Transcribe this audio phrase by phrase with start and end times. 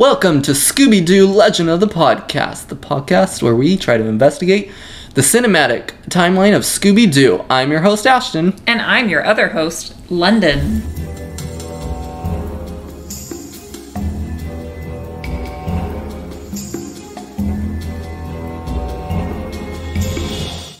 [0.00, 4.72] Welcome to Scooby Doo Legend of the Podcast, the podcast where we try to investigate
[5.12, 7.44] the cinematic timeline of Scooby Doo.
[7.50, 8.54] I'm your host, Ashton.
[8.66, 10.80] And I'm your other host, London.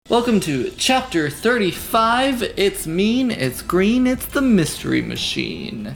[0.08, 2.54] Welcome to chapter 35.
[2.56, 5.94] It's mean, it's green, it's the mystery machine.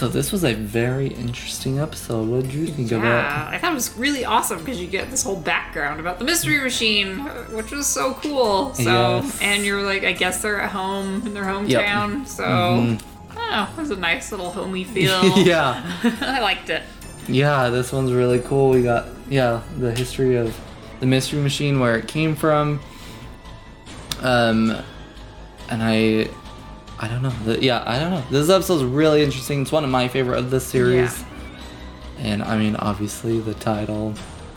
[0.00, 2.26] So, this was a very interesting episode.
[2.26, 3.06] What did you think of it?
[3.06, 6.24] Yeah, I thought it was really awesome because you get this whole background about the
[6.24, 7.18] mystery machine,
[7.54, 8.72] which was so cool.
[8.72, 8.82] So,
[9.20, 9.38] Yes.
[9.42, 12.26] and you're like, I guess they're at home in their hometown.
[12.26, 15.22] So, I don't know, it was a nice little homey feel.
[15.40, 15.82] yeah.
[16.22, 16.82] I liked it.
[17.28, 18.70] Yeah, this one's really cool.
[18.70, 20.58] We got yeah, the history of
[21.00, 22.80] the mystery machine where it came from.
[24.22, 24.74] Um
[25.68, 26.30] and I
[27.02, 27.32] I don't know.
[27.44, 28.22] The, yeah, I don't know.
[28.30, 29.62] This episode's really interesting.
[29.62, 31.18] It's one of my favorite of this series.
[31.18, 31.26] Yeah.
[32.18, 34.14] And I mean, obviously the title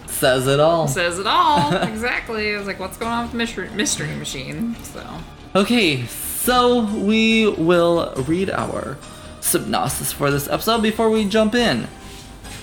[0.08, 0.88] says it all.
[0.90, 1.74] Says it all.
[1.84, 2.54] exactly.
[2.54, 4.76] I was like, what's going on with the mystery, mystery machine?
[4.84, 5.08] So,
[5.56, 8.98] Okay, so we will read our
[9.40, 11.88] synopsis for this episode before we jump in.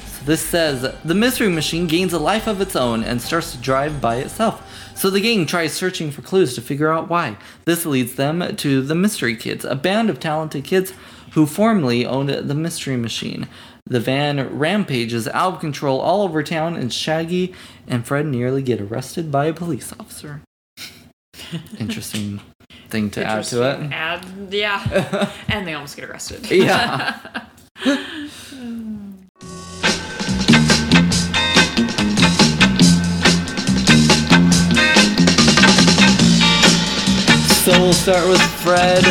[0.06, 3.58] So this says the mystery machine gains a life of its own and starts to
[3.58, 4.60] drive by itself.
[5.00, 7.38] So the gang tries searching for clues to figure out why.
[7.64, 10.92] This leads them to the Mystery Kids, a band of talented kids
[11.32, 13.48] who formerly owned the mystery machine.
[13.86, 17.54] The van rampages out of control all over town, and Shaggy
[17.86, 20.42] and Fred nearly get arrested by a police officer.
[21.78, 22.42] Interesting
[22.90, 23.90] thing to add to it.
[23.90, 25.32] Add, yeah.
[25.48, 26.50] and they almost get arrested.
[26.50, 27.46] Yeah.
[37.70, 39.04] so we'll start with Fred.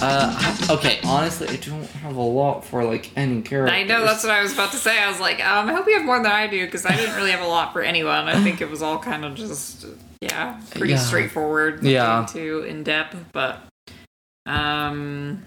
[0.00, 3.74] Uh, okay, honestly, I don't have a lot for like any character.
[3.74, 5.02] I know that's what I was about to say.
[5.02, 7.16] I was like, um, I hope you have more than I do because I didn't
[7.16, 8.28] really have a lot for anyone.
[8.28, 9.86] I think it was all kind of just,
[10.20, 10.98] yeah, pretty Yeah.
[10.98, 11.82] straightforward.
[11.82, 12.26] Yeah.
[12.30, 13.58] Too in depth, but
[14.46, 15.42] um,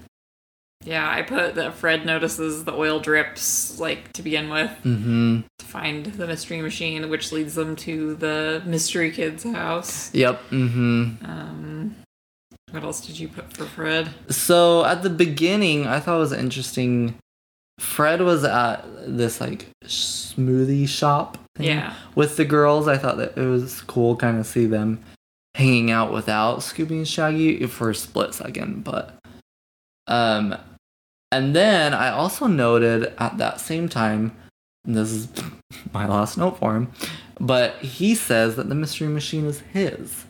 [0.85, 5.41] yeah, I put that Fred notices the oil drips like to begin with Mm-hmm.
[5.59, 10.13] to find the mystery machine, which leads them to the mystery kid's house.
[10.13, 10.41] Yep.
[10.51, 11.25] Mm-hmm.
[11.25, 11.95] Um,
[12.71, 14.09] what else did you put for Fred?
[14.29, 17.15] So at the beginning, I thought it was interesting.
[17.79, 21.93] Fred was at this like smoothie shop thing Yeah.
[22.15, 22.87] with the girls.
[22.87, 25.01] I thought that it was cool kind of see them
[25.55, 29.15] hanging out without Scooby and Shaggy for a split second, but
[30.07, 30.55] um
[31.31, 34.35] and then I also noted at that same time
[34.85, 35.27] and this is
[35.93, 36.91] my last note for him,
[37.39, 40.25] but he says that the mystery machine is his.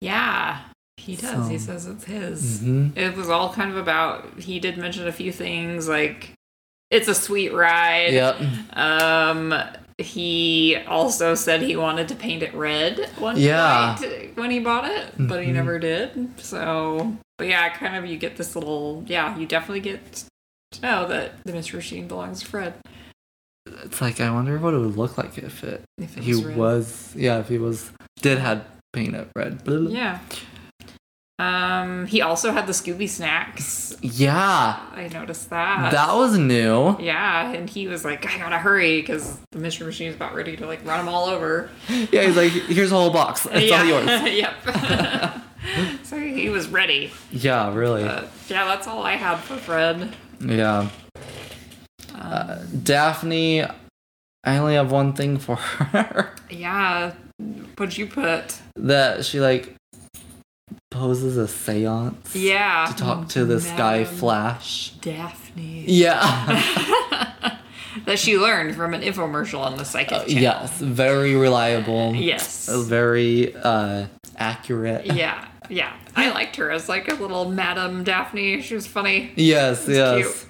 [0.00, 0.60] Yeah,
[0.96, 1.48] he does.
[1.48, 2.60] he says it's his.
[2.62, 2.96] Mhm.
[2.96, 4.40] It was all kind of about.
[4.40, 6.32] He did mention a few things like
[6.90, 8.12] it's a sweet ride.
[8.12, 8.36] Yep.
[8.76, 9.54] Um,
[9.98, 13.96] he also said he wanted to paint it red one Yeah.
[14.00, 15.54] night when he bought it, but he Mhm.
[15.54, 16.28] never did.
[16.40, 19.04] So, but yeah, kind of you get this little.
[19.06, 20.24] Yeah, you definitely get
[20.72, 22.74] to know that the mystery machine belongs to Fred.
[23.84, 26.44] It's like I wonder what it would look like if it If it he was
[26.56, 27.90] was yeah if he was
[28.22, 29.90] did had paint it red Blah.
[29.90, 30.20] Yeah.
[31.38, 33.94] Um, he also had the Scooby snacks.
[34.00, 35.92] yeah I noticed that.
[35.92, 40.14] that was new Yeah, and he was like, I gotta hurry because the mystery machine's
[40.14, 41.68] about ready to like run them all over.
[41.88, 43.78] yeah he's like here's a whole box it's yeah.
[43.78, 45.42] all yours yep.
[46.42, 47.10] he was ready.
[47.30, 50.14] yeah really But yeah, that's all I had for Fred.
[50.40, 50.90] yeah Um,
[52.14, 53.62] uh, Daphne
[54.44, 57.12] I only have one thing for her yeah.
[57.76, 58.58] What'd you put?
[58.76, 59.74] that she like
[60.90, 62.86] poses a seance Yeah.
[62.90, 65.84] to talk to this guy Flash Daphne.
[65.86, 66.20] yeah
[68.06, 72.68] that she learned from an infomercial on the psychic Uh, yes very reliable Yes.
[72.68, 74.06] Very uh
[74.38, 75.46] accurate Yeah.
[75.68, 75.92] Yeah.
[76.14, 78.62] I liked her as like a little Madam Daphne.
[78.62, 79.32] She was funny.
[79.36, 80.46] yes It's yes cute.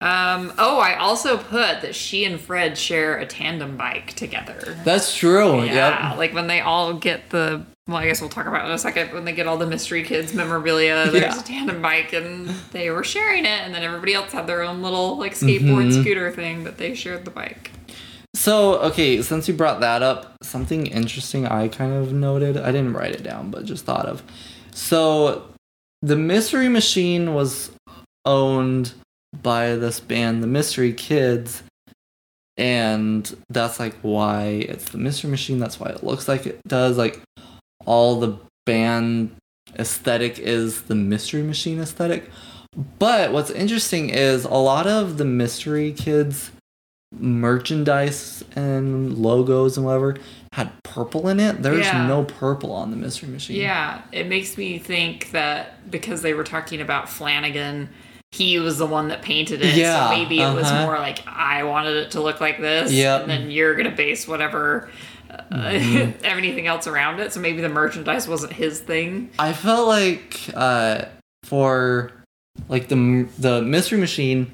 [0.00, 4.76] Um, oh, I also put that she and Fred share a tandem bike together.
[4.84, 5.62] That's true.
[5.64, 6.18] yeah, Yep.
[6.18, 7.64] like when they all get the.
[7.86, 9.12] Well, I guess we'll talk about it in a second.
[9.12, 11.40] When they get all the mystery kids memorabilia, there's Yeah.
[11.40, 14.82] a tandem bike, and they were sharing it, and then everybody else had their own
[14.82, 16.00] little like skateboard Mhm.
[16.02, 17.70] scooter thing that they shared the bike.
[18.44, 22.58] So, okay, since you brought that up, something interesting I kind of noted.
[22.58, 24.22] I didn't write it down, but just thought of.
[24.70, 25.48] So,
[26.02, 27.70] the Mystery Machine was
[28.26, 28.92] owned
[29.42, 31.62] by this band, the Mystery Kids,
[32.58, 35.58] and that's like why it's the Mystery Machine.
[35.58, 36.98] That's why it looks like it does.
[36.98, 37.22] Like,
[37.86, 39.34] all the band
[39.78, 42.28] aesthetic is the Mystery Machine aesthetic.
[42.98, 46.50] But what's interesting is a lot of the Mystery Kids
[47.18, 50.16] merchandise and logos and whatever
[50.52, 51.62] had purple in it.
[51.62, 52.06] There's Yeah.
[52.06, 53.56] no purple on the Mystery Machine.
[53.60, 57.88] Yeah, it makes me think that because they were talking about Flanagan,
[58.30, 59.74] he was the one that painted it.
[59.74, 60.86] Yeah, so maybe it was uh-huh.
[60.86, 62.92] more like I wanted it to look like this.
[62.92, 63.22] Yep.
[63.22, 64.90] And then you're gonna base whatever
[65.30, 66.20] uh, Mm-hmm.
[66.24, 67.32] everything else around it.
[67.32, 69.30] So maybe the merchandise wasn't his thing.
[69.38, 71.06] I felt like uh,
[71.42, 72.12] for
[72.68, 74.52] like the the Mystery Machine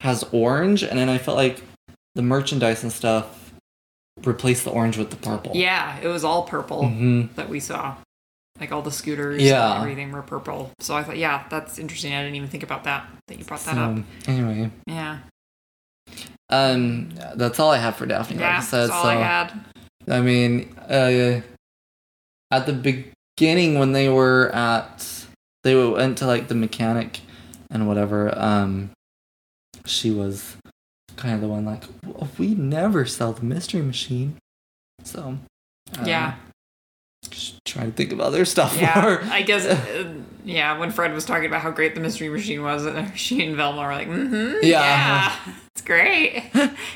[0.00, 1.62] has orange, and then I felt like
[2.16, 3.52] the merchandise and stuff
[4.24, 5.52] replaced the orange with the purple.
[5.54, 7.96] Yeah, it was all purple hmm that we saw.
[8.58, 9.74] Like all the scooters Yeah.
[9.74, 10.72] and everything were purple.
[10.80, 12.14] So I thought, yeah, that's interesting.
[12.14, 13.06] I didn't even think about that.
[13.28, 13.98] That you brought that up.
[14.26, 15.18] Anyway, Yeah.
[16.48, 18.38] um, that's all I have for Daphne.
[18.38, 19.64] Yeah, like I said, that's all so I had.
[20.08, 21.42] I mean, uh,
[22.50, 25.26] at the beginning when they were at,
[25.62, 27.20] they went to like the mechanic
[27.70, 28.32] and whatever.
[28.38, 28.90] Um,
[29.84, 30.56] she was
[31.16, 34.36] kind of the one like, "Well, we never sell the mystery machine,
[35.02, 35.38] so
[35.98, 36.34] um, Yeah.
[37.30, 38.76] just trying to think of other stuff.
[38.80, 39.20] Yeah, for her.
[39.32, 39.64] I guess.
[39.96, 40.12] Uh,
[40.44, 43.56] yeah, when Fred was talking about how great the mystery machine was, and she and
[43.56, 44.80] Velma were like, "Mm-hmm, Yeah.
[44.80, 45.36] yeah,
[45.74, 46.44] it's great.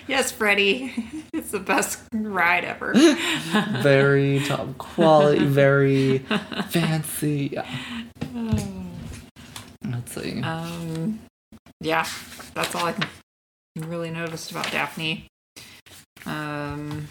[0.07, 0.93] yes, Freddie,
[1.33, 2.93] it's the best ride ever."
[3.83, 6.19] very top quality, very
[6.69, 7.51] fancy.
[7.53, 7.67] Yeah.
[9.85, 10.41] Let's see.
[10.43, 11.19] um,
[11.81, 12.07] yeah,
[12.55, 13.09] that's all I can
[13.77, 15.27] really noticed about Daphne.
[16.27, 17.09] Um,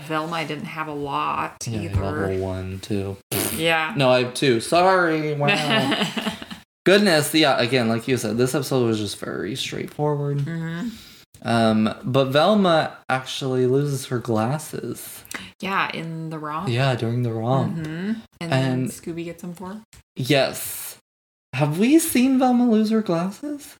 [0.00, 2.00] Velma, I didn't have a lot yeah, either.
[2.02, 3.16] level one, two.
[3.56, 3.94] Yeah.
[3.96, 4.60] No, I have two.
[4.60, 5.34] Sorry.
[5.34, 6.06] Wow.
[6.84, 7.58] Goodness, yeah.
[7.58, 10.42] Again, like you said, this episode was just very straightforward.
[10.42, 10.88] hmm
[11.42, 15.24] Um, but Velma actually loses her glasses.
[15.60, 16.68] Yeah, in the romp.
[16.68, 17.76] Yeah, during the romp.
[17.78, 19.80] hmm And, then And- Scooby gets them for.
[20.14, 20.98] Yes.
[21.54, 23.74] Have we seen Velma lose her glasses?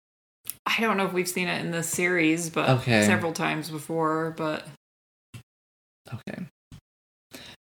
[0.66, 3.04] I don't know if we've seen it in this series, but Okay.
[3.06, 4.34] several times before.
[4.36, 4.66] But
[6.12, 6.46] Okay.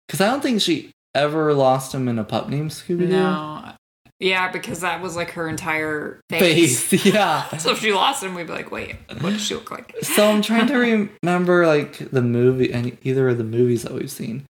[0.06, 3.08] Because I don't think she ever lost him in a pup named Scooby Doo.
[3.08, 3.72] no,
[4.20, 6.82] yeah, because that was like her entire face.
[6.84, 7.44] Face, yeah.
[7.58, 10.28] So if she lost him, we'd be like, "Wait, what does she look like?" So
[10.30, 10.76] I'm trying to
[11.22, 14.44] remember like the movie and either of the movies that we've seen.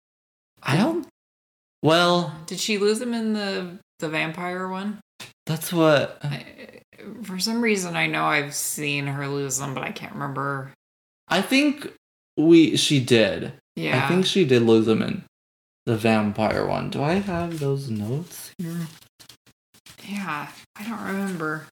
[0.62, 1.06] I don't.
[1.82, 5.00] Well, Did she lose him in the the vampire one?
[5.46, 6.18] that's what.
[6.24, 6.44] I,
[7.22, 10.72] for some reason, I know I've seen her lose them, but I can't remember.
[11.28, 11.92] I think
[12.36, 13.52] we she did.
[13.76, 15.24] Yeah, I think she did lose them in
[15.86, 16.90] the vampire one.
[16.90, 18.86] Do I have those notes here?
[20.06, 21.66] yeah, I don't remember.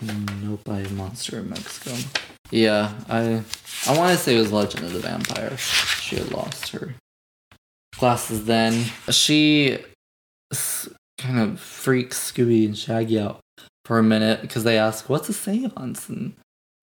[0.00, 1.96] Nope, I Monster in Mexico.
[2.50, 3.42] Yeah, I
[3.86, 5.56] I want to say it was Legend of the Vampire.
[5.56, 6.94] She had lost her
[7.98, 8.84] glasses then.
[9.10, 9.78] She
[11.18, 13.40] kind of freaks Scooby and Shaggy out
[13.86, 16.34] for a minute because they ask, "What's a séance?" and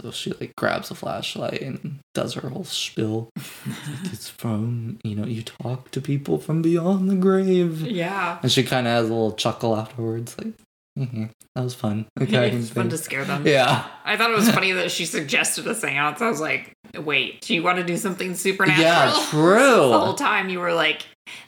[0.01, 3.29] so she like grabs a flashlight and does her whole spiel.
[3.37, 3.75] Like,
[4.13, 8.63] it's from you know you talk to people from beyond the grave, Yeah, and she
[8.63, 10.53] kind of has a little chuckle afterwards, like,
[10.97, 13.45] "Mhm, "That was fun." Okay, it's fun to scare them.
[13.45, 13.85] yeah.
[14.05, 16.21] I thought it was funny that she suggested a seance.
[16.21, 18.85] I was like, wait, do you want to do something supernatural?
[18.85, 19.89] Yeah, true.
[19.89, 21.05] the whole time you were like,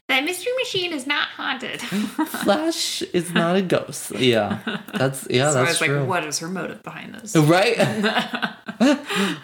[0.07, 1.81] the mystery machine is not haunted.
[1.81, 4.12] Flash is not a ghost.
[4.19, 4.60] Yeah,
[4.94, 6.00] that's yeah, so I that's was true.
[6.00, 7.36] like, what is her motive behind this?
[7.36, 7.77] Right?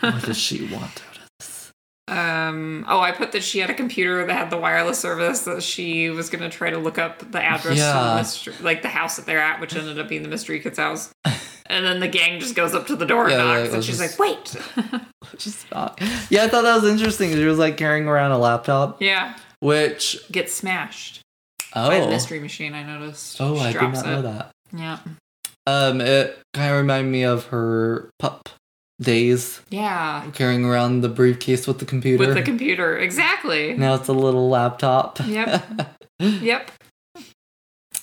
[0.02, 1.72] what does she want out of this?
[2.08, 5.64] um, oh, I put that she had a computer that had the wireless service that
[5.64, 7.94] she was going to try to look up the address Yeah.
[8.10, 10.78] the mystery, like the house that they're at, which ended up being the mystery kid's
[10.80, 11.12] house.
[11.68, 13.98] And then the gang just goes up to the door and knocks, like, and she's
[14.00, 14.56] just- like, wait.
[15.38, 16.02] She's not.
[16.30, 17.32] Yeah, I thought that was interesting.
[17.32, 21.22] She was like carrying around a laptop, yeah, which gets smashed
[21.74, 23.40] by the oh mystery machine, I noticed.
[23.40, 24.52] oh She I did not know that.
[24.76, 25.00] Yeah.
[25.68, 28.50] Um, it kind of reminded me of her pup
[29.02, 30.30] days, Yeah.
[30.34, 32.26] carrying around the briefcase with the computer.
[32.26, 32.98] With the computer.
[32.98, 33.74] Exactly.
[33.76, 35.20] now it's a little laptop.
[35.26, 35.64] Yep.
[36.20, 36.70] Yep.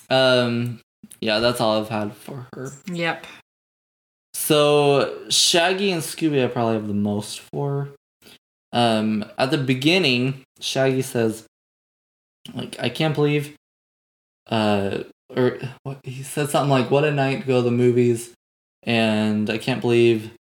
[0.09, 0.81] um,
[1.21, 2.71] yeah, that's all I've had for her.
[2.91, 3.25] Yep.
[4.33, 7.89] So Shaggy and Scooby I probably have the most for.
[8.73, 11.45] Um at the beginning, Shaggy says
[12.55, 13.55] like I can't believe
[14.47, 14.99] uh
[15.35, 18.33] or what he said something like what a night to go to the movies
[18.83, 20.31] and I can't believe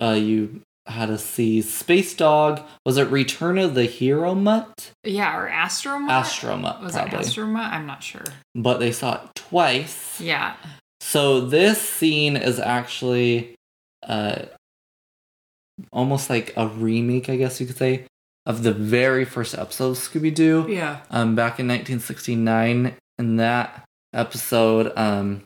[0.00, 2.62] uh you had to see Space Dog.
[2.84, 4.92] Was it Return of the Hero Mutt?
[5.02, 6.08] Yeah, or Astromut?
[6.10, 7.18] Astro Mutt Was probably.
[7.18, 7.72] it Astromut?
[7.72, 8.22] I'm not sure.
[8.54, 10.20] but they saw it twice.
[10.20, 10.54] Yeah.
[11.00, 13.54] So this scene is actually
[14.06, 14.42] uh
[15.92, 18.06] almost like a remake, I guess you could say,
[18.46, 20.66] of the very first episode of Scooby Doo.
[20.68, 21.00] Yeah.
[21.10, 22.94] Um back in 1969.
[23.18, 23.84] In that
[24.14, 25.42] episode, um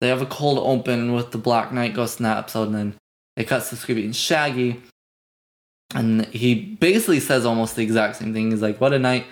[0.00, 2.94] they have a cold open with the Black Knight ghost in that episode, and then
[3.36, 4.82] it cuts to Scooby and Shaggy,
[5.94, 8.50] and he basically says almost the exact same thing.
[8.50, 9.26] He's like, "What a night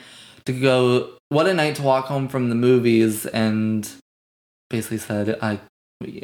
[0.44, 1.10] to go!
[1.28, 3.90] What a night to walk home from the movies!" And
[4.68, 5.58] basically said, "I,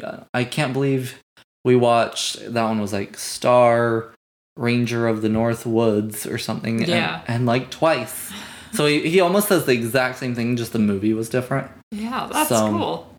[0.01, 1.19] uh, I can't believe
[1.65, 4.13] we watched that one was like Star
[4.57, 7.21] Ranger of the North Woods or something, and- Yeah.
[7.27, 8.31] and, like twice."
[8.73, 11.69] So he, he almost says the exact same thing, just the movie was different.
[11.91, 13.13] Yeah, that's So- cool.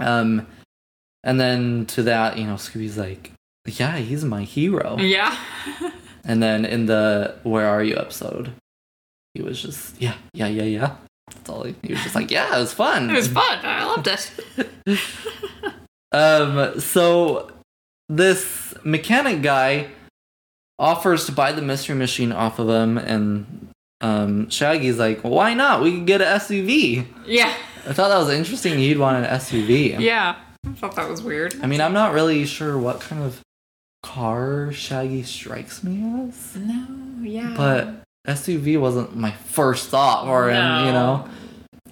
[0.00, 0.46] Um,
[1.22, 3.32] and then to that, you know, Scooby's like,
[3.66, 5.36] "Yeah, he's my hero." Yeah.
[6.26, 8.52] And then in the "Where Are You" episode,
[9.34, 10.96] he was just, "Yeah, yeah, yeah, yeah."
[11.30, 11.64] That's all.
[11.64, 13.58] He, he was just like, "Yeah, it was fun." it was fun.
[13.62, 14.30] I loved it.
[16.12, 17.50] Um, so
[18.08, 19.88] this mechanic guy
[20.78, 23.68] offers to buy the mystery machine off of him, and
[24.00, 25.82] um, Shaggy's like, well, "Why not?
[25.82, 27.52] We could get an SUV." Yeah.
[27.86, 28.78] I thought that was interesting.
[28.78, 29.98] He'd want an SUV.
[30.00, 30.36] Yeah.
[30.66, 31.54] I thought that was weird.
[31.62, 33.40] I mean, I'm not really sure what kind of
[34.02, 36.86] car Shaggy strikes me as, No,
[37.22, 37.52] yeah.
[37.56, 37.88] but
[38.26, 40.86] SUV wasn't my first thought for him.
[40.86, 41.28] You know,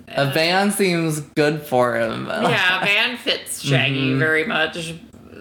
[0.09, 2.27] a van seems good for him.
[2.27, 4.19] yeah, a van fits Shaggy Mhm.
[4.19, 4.95] very much.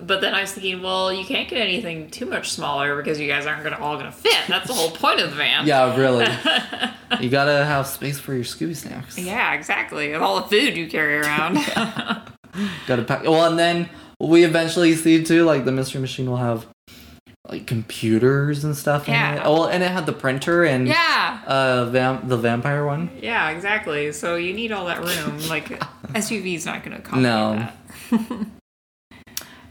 [0.05, 3.27] But then I was thinking, well, you can't get anything too much smaller because you
[3.27, 4.35] guys aren't gonna all gonna fit.
[4.47, 5.65] That's the whole point of the van.
[5.67, 6.27] yeah, really.
[7.19, 9.17] You gotta have space for your Scooby snacks.
[9.17, 10.13] yeah, exactly.
[10.13, 11.55] Of all the food you carry around.
[12.87, 13.23] Gotta pack.
[13.23, 13.89] Well, and then
[14.19, 16.65] we eventually see too, like the mystery machine will have
[17.49, 19.35] like computers and stuff in Yeah.
[19.35, 19.41] it.
[19.43, 21.41] Oh, well, and it had the printer and yeah.
[21.45, 23.09] uh, vam- the vampire one.
[23.21, 24.13] Yeah, exactly.
[24.13, 25.37] So you need all that room.
[25.49, 25.65] Like
[26.13, 27.73] SUV's not gonna accommodate
[28.11, 28.47] No.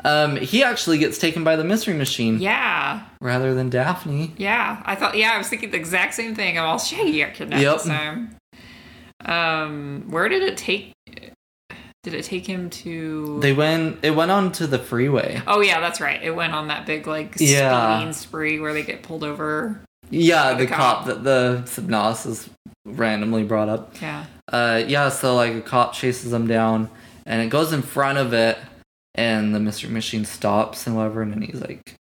[0.04, 3.02] Um, he actually gets taken by the mystery machine Yeah.
[3.20, 4.32] rather than Daphne.
[4.38, 5.16] Yeah, I thought.
[5.16, 6.58] Yeah, I was thinking the exact same thing.
[6.58, 7.74] I'm all Shaggy got kidnapped Yep.
[7.74, 8.36] this time.
[9.24, 10.92] Um, where did it take?
[12.02, 13.38] Did it take him to?
[13.42, 13.98] They went.
[14.02, 15.42] It went on to the freeway.
[15.46, 16.20] oh yeah, that's right.
[16.22, 17.96] It went on that big like Yeah.
[17.98, 19.80] speeding spree where they get pulled over.
[20.08, 20.78] Yeah, The the cop.
[20.78, 22.48] cop that the Subnosis
[22.86, 23.94] randomly brought up.
[24.00, 24.24] Yeah.
[24.50, 26.88] Uh, yeah, so like a cop chases them down,
[27.26, 28.56] and it goes in front of it,
[29.14, 31.94] and the mystery machine stops and whatever, and then he's like,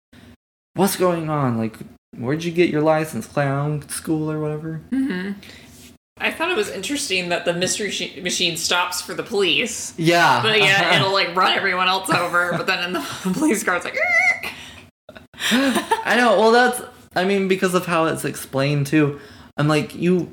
[0.76, 1.58] "What's going on?
[1.58, 1.76] Like,
[2.18, 3.26] where'd you get your license?
[3.28, 5.32] Clown school or whatever?" hmm
[6.22, 9.94] I thought it was interesting that the mystery sh- machine stops for the police.
[9.98, 12.52] Yeah, But yeah, it'll like run everyone else over.
[12.58, 13.00] But then in the
[13.34, 13.98] police car, it's like.
[15.52, 16.38] I know.
[16.38, 16.82] Well, that's.
[17.16, 19.20] I mean, because of how it's explained too.
[19.58, 20.32] I'm like you,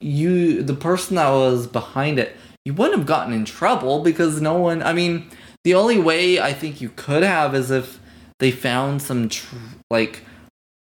[0.00, 4.58] you, the person that was behind it, you wouldn't have gotten in trouble because no
[4.58, 4.82] one.
[4.82, 5.30] I mean,
[5.68, 7.98] the only way I think you could have is if
[8.40, 9.54] they found some tr-
[9.90, 10.22] like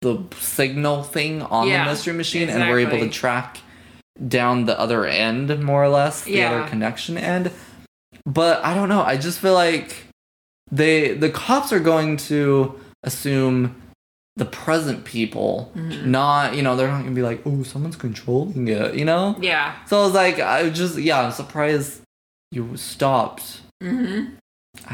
[0.03, 3.59] the signal thing on Yeah, the mystery machine and were able to track
[4.29, 6.51] down the other end more or less the Yeah.
[6.53, 7.51] other connection end
[8.27, 10.07] but i don't know i just feel like
[10.71, 13.75] they the cops are going to assume
[14.37, 16.07] the present people Mhm.
[16.07, 19.75] not you know they're not gonna be like oh someone's controlling it you know Yeah.
[19.87, 22.03] so i was like i just yeah i'm surprised
[22.51, 24.27] you stopped hmm know.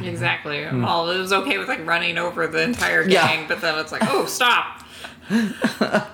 [0.03, 0.65] Exactly.
[0.65, 0.83] Hmm.
[0.83, 3.27] Well, it was okay with like running over the entire Yeah.
[3.29, 4.83] gang, but then it's like, oh, stop.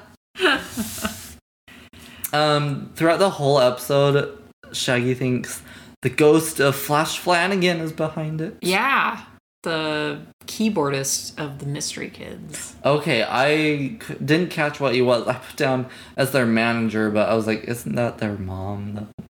[2.32, 4.38] um throughout the whole episode
[4.72, 5.62] shaggy thinks
[6.02, 9.24] the ghost of flash flanagan is behind it Yeah.
[9.62, 12.76] The keyboardist of the Mystery Kids.
[12.82, 15.28] Okay, I c- didn't catch what he was.
[15.28, 15.86] I put down
[16.16, 18.94] as their manager, but I was like, isn't that their mom?
[18.94, 19.24] though?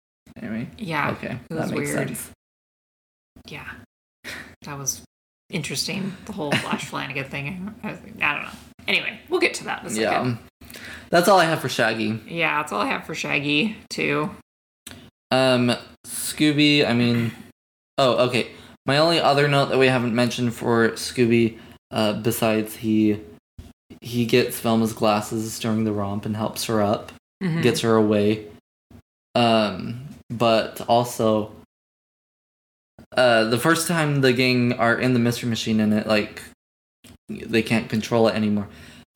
[0.41, 1.11] Anyway, Yeah.
[1.11, 2.09] okay, that makes weird.
[2.09, 2.31] sense.
[3.47, 3.69] Yeah.
[4.63, 5.01] That was
[5.49, 6.13] interesting.
[6.25, 7.73] The whole Flash Flanagan thing.
[7.83, 8.49] I, I don't know.
[8.87, 10.39] Anyway, we'll get to that in a second.
[10.61, 10.77] Yeah,
[11.09, 12.19] that's all I have for Shaggy.
[12.27, 14.29] Yeah, that's all I have for Shaggy, too.
[15.31, 15.73] Um,
[16.05, 16.87] Scooby.
[16.87, 17.31] I mean,
[17.97, 18.51] oh, okay.
[18.85, 21.57] My only other note that we haven't mentioned for Scooby,
[21.91, 23.19] uh, besides he
[23.99, 27.11] he gets Velma's glasses during the romp and helps her up.
[27.43, 27.61] Mhm.
[27.61, 28.47] gets her away.
[29.35, 31.51] Um, but also,
[33.17, 36.41] uh, the first time the gang are in the mystery machine and it like
[37.29, 38.67] they can't control it anymore.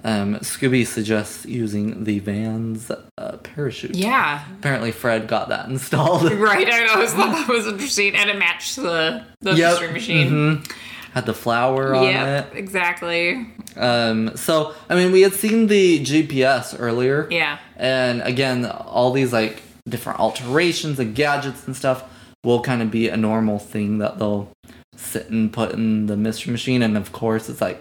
[0.03, 3.95] Um, Scooby suggests using the van's uh, parachute.
[3.95, 4.43] Yeah.
[4.57, 6.23] Apparently, Fred got that installed.
[6.33, 7.03] Right, I know.
[7.03, 8.15] I thought that was interesting.
[8.15, 10.29] And it matched the, the Yep, Mystery Machine.
[10.29, 10.71] mhm.
[11.13, 12.55] Had the flower on Yeah, it.
[12.55, 13.45] exactly.
[13.75, 17.27] Um, so I mean, we had seen the GPS earlier.
[17.29, 17.59] Yeah.
[17.77, 22.03] And again, all these like different alterations and gadgets and stuff
[22.43, 24.49] will kind of be a normal thing that they'll
[24.95, 26.81] sit and put in the mystery machine.
[26.81, 27.79] And of course, it's like,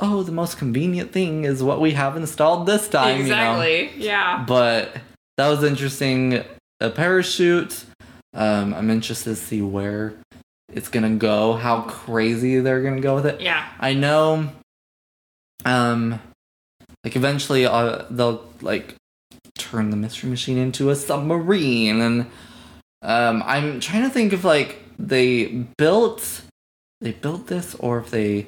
[0.00, 3.18] oh, the most convenient thing is what we have installed this time.
[3.18, 3.60] You know?
[3.60, 3.90] exactly.
[3.96, 4.44] Yeah.
[4.46, 4.96] But
[5.36, 6.44] that was interesting.
[6.80, 7.84] A parachute.
[8.34, 10.14] Um, I'm interested to see where
[10.72, 13.40] it's gonna go, how crazy they're gonna go with it.
[13.40, 13.66] Yeah.
[13.80, 14.50] I know,
[15.64, 16.20] um,
[17.02, 18.94] like eventually uh, they'll like
[19.56, 22.26] turn the mystery machine into a submarine, and
[23.02, 26.42] um, I'm trying to think if like they built
[27.00, 28.46] they built this or if they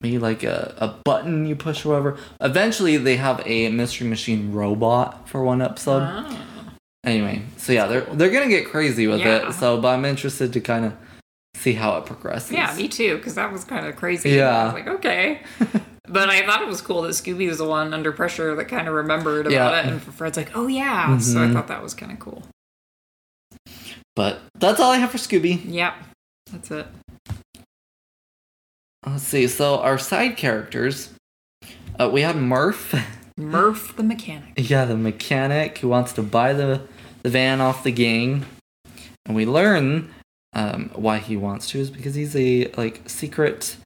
[0.00, 2.18] made like a, a button you push or whatever.
[2.40, 6.02] Eventually they have a mystery machine robot for one episode.
[6.04, 6.38] Oh.
[7.04, 9.48] Anyway, so yeah, they're they're gonna get crazy with Yeah.
[9.48, 9.52] it.
[9.54, 10.94] So, but I'm interested to kind of
[11.54, 12.50] see how it progresses.
[12.52, 14.30] Yeah, me too, because that was kind of crazy.
[14.30, 14.56] Yeah.
[14.56, 15.40] I was like, okay.
[16.08, 18.88] but I thought it was cool that Scooby was the one under pressure that kind
[18.88, 19.80] of remembered about Yeah.
[19.80, 19.86] it.
[19.86, 21.16] And Fred's like, oh, yeah.
[21.18, 21.52] So I Mhm.
[21.52, 22.42] thought that was kind of cool.
[24.14, 25.62] But that's all I have for Scooby.
[25.64, 25.94] Yep.
[26.52, 26.86] That's it.
[29.06, 29.48] Let's see.
[29.48, 31.10] So our side characters,
[31.98, 32.94] uh, we had Murph.
[33.36, 34.52] Murph the mechanic.
[34.56, 36.82] yeah, the mechanic who wants to buy the
[37.22, 38.44] the van off the gang,
[39.24, 40.12] and we learn
[40.54, 43.76] um, why he wants to is because he's a like secret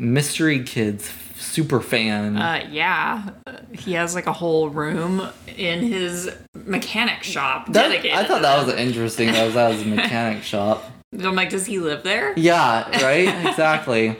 [0.00, 2.36] mystery kids super fan.
[2.36, 3.30] Uh, yeah.
[3.72, 5.26] He has like a whole room
[5.56, 7.66] in his mechanic shop.
[7.66, 9.28] That- dedicated I thought that was interesting.
[9.32, 10.84] That was that was a mechanic shop.
[11.12, 12.34] I'm like, does he live there?
[12.36, 13.28] Yeah, right.
[13.48, 14.16] Exactly.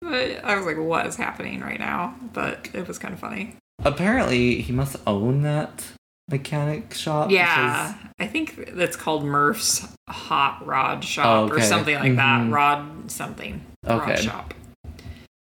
[0.00, 2.14] But I was like, what is happening right now?
[2.32, 3.56] But it was kind of funny.
[3.84, 5.84] Apparently, he must own that
[6.30, 7.30] mechanic shop.
[7.30, 11.64] Yeah, I think that's called Murph's Hot Rod Shop or Okay.
[11.64, 12.40] something like that.
[12.42, 12.52] Mhm.
[12.52, 13.64] Rod something.
[13.86, 14.22] Rod Okay.
[14.22, 14.54] Shop.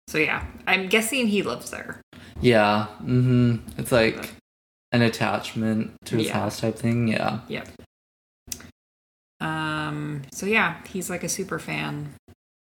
[0.08, 2.02] So yeah, I'm guessing he lives there.
[2.42, 2.88] Yeah.
[3.02, 3.56] Mm-hmm.
[3.78, 4.34] It's like
[4.92, 6.34] an attachment to his Yeah.
[6.34, 7.08] house type thing.
[7.08, 7.40] Yeah.
[7.48, 7.68] Yep.
[9.40, 10.22] Um.
[10.32, 12.14] So yeah, he's like a super fan,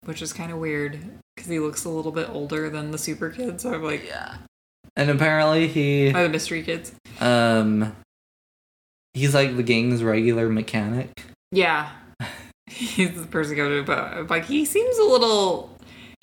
[0.05, 0.97] which is kind of weird
[1.35, 3.63] because he looks a little bit older than the super kids.
[3.63, 4.35] So I'm like, Yeah.
[4.95, 6.93] And apparently he or the mystery kids.
[7.19, 7.95] um
[9.13, 11.09] he's like the gang's regular mechanic.
[11.51, 11.89] Yeah.
[12.67, 15.72] He's the person to go to, but like he seems a little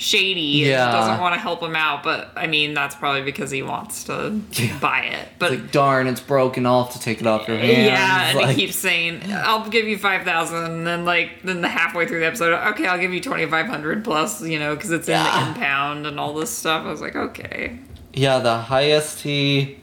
[0.01, 0.41] shady.
[0.67, 0.91] Yeah.
[0.91, 4.41] doesn't want to help him out, but I mean that's probably because he wants to
[4.53, 4.79] Yeah.
[4.79, 5.13] buy it.
[5.29, 6.65] It's But like darn, it's broken.
[6.65, 7.87] I'll have to take it off your hands.
[7.87, 11.61] yeah, and Like, he keeps saying, "I'll give you five thousand, and then like then
[11.61, 14.75] the halfway through the episode, okay, I'll give you twenty five hundred plus, you know,
[14.75, 15.45] because it's in Yeah.
[15.45, 16.87] the impound and all this stuff.
[16.87, 17.79] I was like, okay,
[18.15, 19.77] yeah, the highest he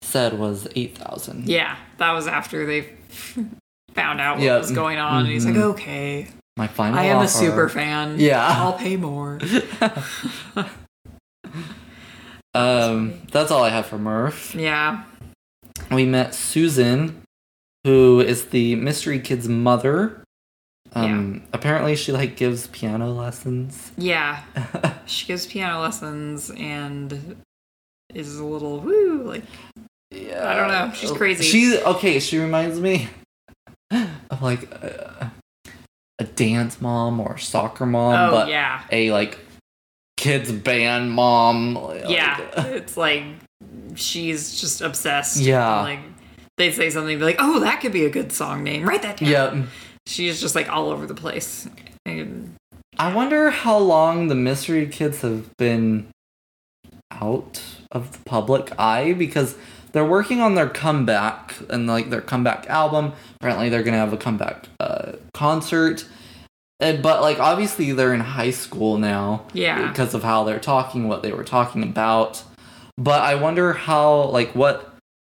[0.00, 1.46] said was eight thousand.
[1.48, 2.88] yeah, that was after they
[3.94, 4.56] found out what Yeah.
[4.58, 5.62] was going on, and he's like, Mhm.
[5.74, 6.98] okay, My final.
[6.98, 8.16] I am a super fan.
[8.18, 8.46] Yeah.
[8.46, 9.38] I'll pay more.
[12.54, 14.54] um, that's all I have for Murph.
[14.54, 15.04] Yeah.
[15.90, 17.22] We met Susan,
[17.84, 20.18] who is the mystery kid's mother.
[20.94, 23.92] Um, apparently she like gives piano lessons.
[23.96, 24.42] Yeah.
[25.04, 27.36] She gives piano lessons and
[28.14, 29.42] is a little woo like
[30.12, 30.92] Yeah, I don't know.
[30.94, 31.44] She's crazy.
[31.44, 32.20] She okay.
[32.20, 33.08] She reminds me
[33.90, 35.32] of like a,
[36.22, 38.82] a dance mom or soccer mom, oh but yeah.
[38.90, 39.38] a like
[40.16, 41.74] kids band mom.
[41.74, 42.38] like- Yeah.
[42.72, 43.24] It's like
[43.94, 45.38] she's just obsessed.
[45.38, 45.82] Yeah.
[45.82, 46.00] Like
[46.58, 48.88] they say something be like, "Oh, that could be a good song name.
[48.88, 49.62] Write that down." yeah.
[50.06, 51.68] She's just like all over the place.
[52.04, 52.54] And
[52.98, 56.08] I wonder how long the mystery kids have been
[57.10, 59.54] out of the public eye because
[59.92, 63.12] they're working on their comeback and like their comeback album.
[63.36, 66.06] Apparently, they're gonna have a comeback uh, concert.
[66.80, 69.86] And, but like obviously they're in high school now yeah.
[69.88, 72.42] because of how they're talking, what they were talking about.
[72.98, 74.92] But I wonder how like what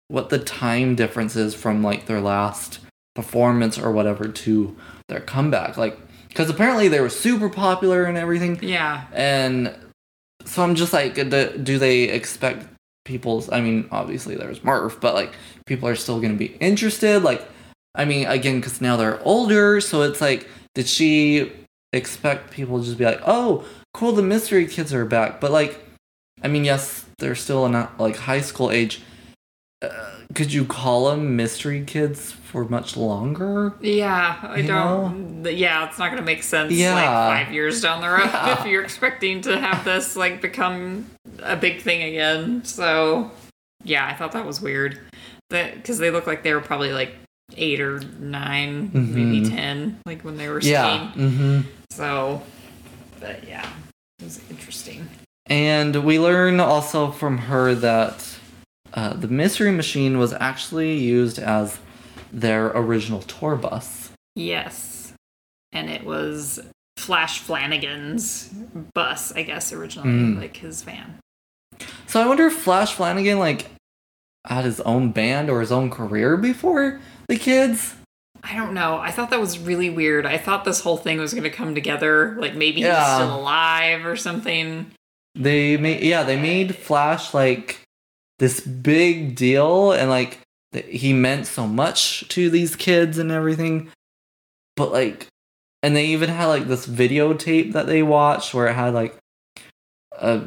[0.08, 2.80] what the time difference is from like their last
[3.14, 4.76] performance or whatever to
[5.08, 5.76] their comeback.
[5.76, 9.04] Like because apparently they were super popular and everything, Yeah.
[9.12, 9.74] and
[10.44, 12.66] so I'm just like, do, do they expect
[13.06, 13.50] people's?
[13.50, 15.32] I mean, obviously there's Murph, but like
[15.64, 17.22] people are still gonna be interested.
[17.22, 17.48] Like,
[17.94, 21.52] I mean, again, because now they're older, so it's like, did she
[21.94, 23.64] expect people to just be like, oh,
[23.94, 25.40] cool, the mystery kids are back?
[25.40, 25.80] But like,
[26.42, 29.00] I mean, yes, they're still not like high school age.
[29.82, 29.88] Uh,
[30.34, 33.74] could you call them mystery kids for much longer?
[33.82, 35.44] Yeah, I You don't.
[35.44, 36.94] th- Yeah, it's not going to make sense Yeah.
[36.94, 38.58] like five years down the road Yeah.
[38.60, 41.10] if you're expecting to have this like become
[41.42, 42.64] a big thing again.
[42.64, 43.30] So,
[43.84, 44.98] yeah, I thought that was weird.
[45.50, 47.14] That because they look like they were probably like
[47.56, 49.50] eight or 9 maybe Mhm.
[49.50, 51.12] ten, like when they were Yeah.
[51.14, 51.60] Mm-hmm.
[51.90, 52.42] So,
[53.20, 53.68] but yeah,
[54.20, 55.06] it was interesting.
[55.44, 58.26] And we learn also from her that
[58.96, 61.78] uh, the mystery machine was actually used as
[62.32, 64.10] their original tour bus.
[64.34, 65.12] Yes,
[65.72, 66.60] and it was
[66.96, 68.48] Flash Flanagan's
[68.94, 70.40] bus, I guess originally, Mm.
[70.40, 71.18] like his van.
[72.06, 73.66] So I wonder if Flash Flanagan like
[74.46, 77.94] had his own band or his own career before the kids.
[78.42, 78.96] I don't know.
[78.98, 80.24] I thought that was really weird.
[80.24, 82.36] I thought this whole thing was going to come together.
[82.38, 84.86] Like maybe he's still alive or something.
[85.34, 87.80] They made yeah, they made Flash like
[88.38, 90.40] this big deal and like
[90.72, 93.90] he meant so much to these kids and everything.
[94.76, 95.28] But like
[95.82, 99.16] and they even had like this videotape that they watched where it had like
[100.12, 100.42] a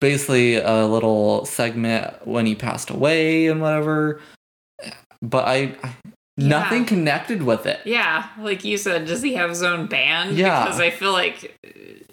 [0.00, 4.20] basically a little segment when he passed away and whatever.
[5.22, 5.94] But I, I
[6.36, 6.88] nothing Yeah.
[6.88, 7.80] connected with it.
[7.84, 10.36] Yeah, like you said, does he have his own band?
[10.36, 10.64] Yeah.
[10.64, 11.58] Because I feel like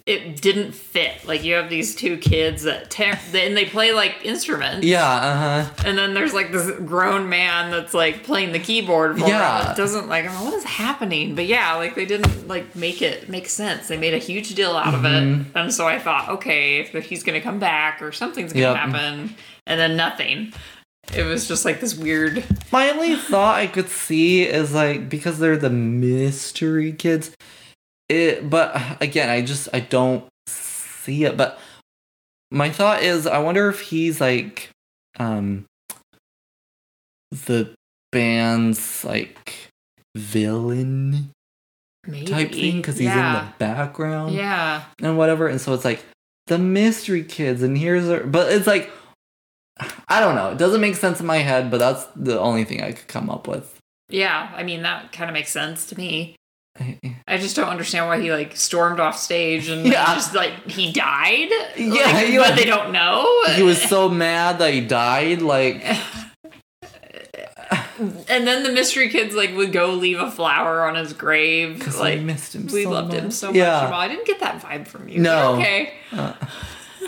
[0.06, 1.26] it didn't fit.
[1.26, 4.86] Like you have these two kids that tear, and they play like instruments.
[4.86, 5.70] Yeah, uh-huh.
[5.86, 9.72] And then there's like this grown man that's like playing the keyboard for Yeah.
[9.72, 11.34] It doesn't like, oh, what is happening?
[11.34, 13.88] But yeah, like they didn't like make it make sense.
[13.88, 15.40] They made a huge deal out of Mhm.
[15.40, 15.46] it.
[15.54, 18.76] And so I thought, okay, if he's gonna come back or something's gonna Yep.
[18.76, 19.34] happen.
[19.66, 20.52] And then nothing.
[21.16, 25.38] It was just like this weird My only thought I could see is like because
[25.38, 27.30] they're the mystery kids.
[28.08, 31.36] It but again, I just I don't see it.
[31.36, 31.58] But
[32.50, 34.70] my thought is I wonder if he's like
[35.18, 35.66] um
[37.46, 37.72] the
[38.12, 39.68] band's like
[40.16, 41.30] villain
[42.06, 44.84] maybe type thing because he's in the background Yeah.
[45.02, 45.48] and whatever.
[45.48, 46.04] And so it's like
[46.46, 48.90] the mystery kids, and here's our, but it's like
[50.08, 50.50] I don't know.
[50.52, 53.28] It doesn't make sense in my head, but that's the only thing I could come
[53.28, 53.78] up with.
[54.08, 54.52] Yeah.
[54.54, 56.36] I mean that kind of makes sense to me.
[57.28, 60.14] I just don't understand why he like stormed off stage and Yeah.
[60.14, 61.48] just like he died.
[61.76, 63.26] Yeah, Like, he but they don't know.
[63.54, 65.40] He was so mad that he died.
[65.42, 65.84] Like,
[68.28, 71.78] And then the mystery kids like would go leave a flower on his grave.
[71.78, 72.66] because Like missed him.
[72.66, 73.22] we so loved much.
[73.22, 73.56] him so much.
[73.56, 73.84] Yeah.
[73.84, 74.00] Jamal.
[74.00, 75.20] I didn't get that vibe from you.
[75.20, 75.54] No.
[75.56, 75.94] Okay.
[76.12, 76.32] Uh,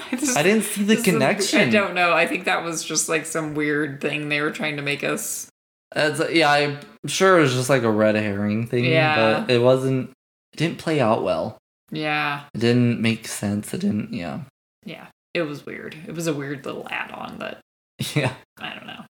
[0.12, 1.60] I, just- I didn't see the this is- connection.
[1.60, 2.12] I don't know.
[2.12, 5.48] I think that was just like some weird thing they were trying to make us.
[5.94, 8.84] Yeah, I'm sure it was just like a red herring thing.
[8.84, 9.44] Yeah.
[9.46, 10.10] But it wasn't.
[10.52, 11.56] It didn't play out well.
[11.90, 12.42] Yeah.
[12.54, 13.72] It didn't make sense.
[13.72, 14.12] It didn't.
[14.12, 14.40] Yeah.
[14.84, 15.06] Yeah.
[15.34, 15.96] It was weird.
[16.06, 17.60] It was a weird little add on that
[18.14, 18.32] Yeah.
[18.58, 19.04] I don't know.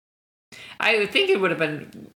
[0.79, 2.09] I think it would have been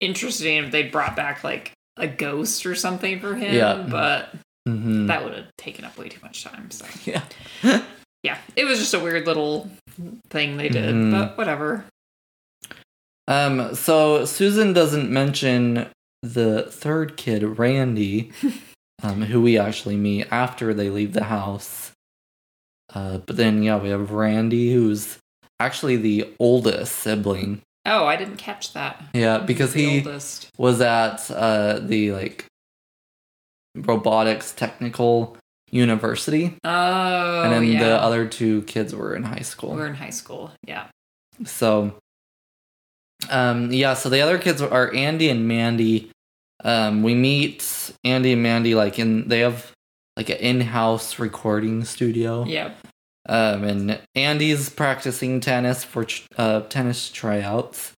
[0.00, 3.86] interesting if they brought back like a ghost or something for him, Yeah.
[3.88, 4.34] but
[4.66, 6.70] hmm that would have taken up way too much time.
[6.70, 7.82] So Yeah.
[8.22, 9.70] Yeah, it was just a weird little
[10.30, 11.10] thing they did, Mhm.
[11.10, 11.84] but whatever.
[13.28, 13.74] Um.
[13.74, 15.86] So Susan doesn't mention
[16.22, 18.32] the third kid, Randy,
[19.02, 21.92] um, who we actually meet after they leave the house.
[22.94, 25.18] Uh, but then yeah, we have Randy, who's
[25.60, 27.60] actually the oldest sibling.
[27.86, 29.02] Oh, I didn't catch that.
[29.14, 30.48] Yeah, because he oldest.
[30.58, 32.46] was at uh the like
[33.74, 35.36] robotics technical
[35.72, 37.82] university, Oh, and then yeah.
[37.82, 39.70] the other two kids were in high school.
[39.74, 40.52] We're in high school.
[40.66, 40.86] Yeah.
[41.44, 41.94] So,
[43.30, 43.94] um, yeah.
[43.94, 46.10] So the other kids are Andy and Mandy.
[46.64, 49.72] Um, we meet Andy and Mandy like in they have
[50.16, 52.44] like an in-house recording studio.
[52.44, 52.72] Yeah.
[53.28, 56.06] Um, and Andy's practicing tennis for
[56.36, 57.92] uh tennis tryouts.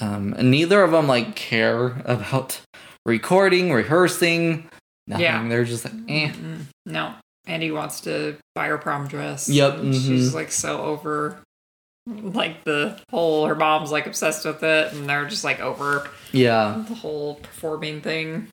[0.00, 2.60] Um, and neither of them like care about
[3.06, 4.68] recording, rehearsing.
[5.06, 5.24] Nothing.
[5.24, 5.48] Yeah.
[5.48, 6.30] They're just like, eh.
[6.30, 6.60] Mm-mm.
[6.86, 7.14] No.
[7.46, 9.48] Andy wants to buy her prom dress.
[9.48, 11.38] Yep, and She's like so over
[12.06, 16.82] like the whole her mom's like obsessed with it and they're just like over Yeah.
[16.88, 18.48] the whole performing thing.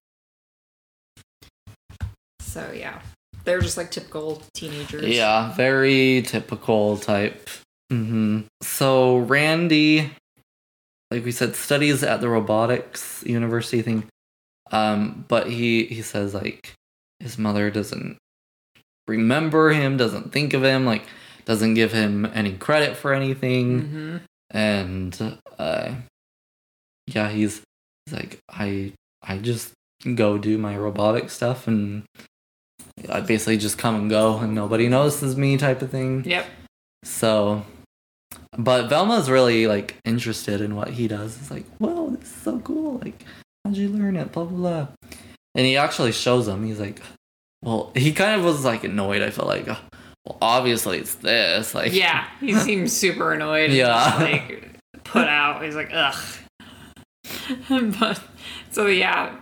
[2.41, 3.01] So yeah.
[3.43, 5.07] They're just like typical teenagers.
[5.07, 7.49] Yeah, very typical type.
[7.89, 10.11] hmm So Randy,
[11.09, 14.07] like we said, studies at the robotics university thing.
[14.71, 16.73] Um, but he he says like
[17.19, 18.17] his mother doesn't
[19.07, 21.03] remember him, doesn't think of him, like
[21.45, 24.17] doesn't give him any credit for anything, hmm
[24.53, 25.95] and uh,
[27.07, 27.61] yeah, he's,
[28.05, 29.71] he's like I I just
[30.15, 32.03] go do my robotic stuff and.
[33.09, 36.23] I basically just come and go and nobody notices me type of thing.
[36.23, 36.45] Yep.
[37.03, 37.65] So,
[38.57, 41.35] but Velma's really like interested in what he does.
[41.37, 42.99] It's like, whoa, this is so cool.
[42.99, 43.25] Like,
[43.63, 44.31] how'd you learn it?
[44.31, 44.87] Blah blah blah.
[45.55, 46.63] And he actually shows him.
[46.65, 47.01] He's like,
[47.63, 49.21] well, he kind of was like annoyed.
[49.21, 49.79] I felt like, "Oh,
[50.25, 51.75] well, obviously it's this.
[51.75, 52.27] Like, Yeah.
[52.39, 53.71] He seems super annoyed.
[53.71, 54.17] Yeah.
[54.19, 54.69] Like
[55.03, 55.63] put out.
[55.63, 56.15] He's like, ugh.
[57.99, 58.21] but
[58.71, 59.35] so yeah.